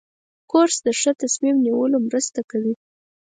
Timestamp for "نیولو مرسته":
1.65-2.39